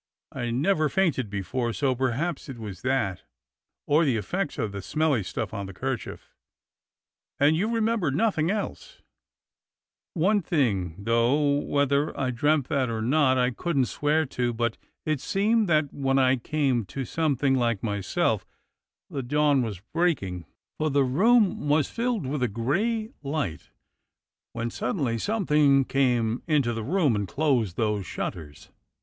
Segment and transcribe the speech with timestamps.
[0.31, 3.21] I've never fainted before, so perhaps it was that,
[3.85, 6.33] or the effects of the smelly stuff on the 'kerchief."
[7.39, 9.03] "And you remember nothing else?"
[10.15, 13.85] THE BOSUN'S STORY 143 "One thing, though whether I dreamt that or not I couldn't
[13.85, 14.75] swear to, but
[15.05, 18.43] it seemed that when I come to something Hke myself
[19.11, 20.47] the dawn was breaking,
[20.79, 23.69] for the room was filled with a gray light,
[24.53, 28.71] when suddenly some thing came into the room and closed those shutters.